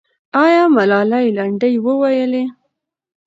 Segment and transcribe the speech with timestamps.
[0.43, 2.43] آیا ملالۍ لنډۍ وویلې؟